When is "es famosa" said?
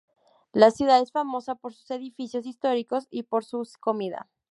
0.99-1.53